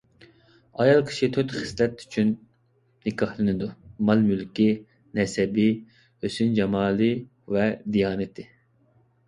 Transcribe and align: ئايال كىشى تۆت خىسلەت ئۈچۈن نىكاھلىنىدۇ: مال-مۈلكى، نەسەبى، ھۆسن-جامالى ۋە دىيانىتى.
ئايال 0.83 1.01
كىشى 1.09 1.27
تۆت 1.35 1.51
خىسلەت 1.57 2.01
ئۈچۈن 2.05 2.31
نىكاھلىنىدۇ: 3.09 3.69
مال-مۈلكى، 4.09 4.67
نەسەبى، 5.21 5.69
ھۆسن-جامالى 6.25 7.13
ۋە 7.57 7.71
دىيانىتى. 7.97 8.51